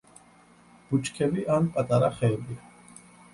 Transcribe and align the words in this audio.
ბუჩქები 0.87 1.43
ან 1.57 1.67
პატარა 1.77 2.11
ხეებია. 2.17 2.99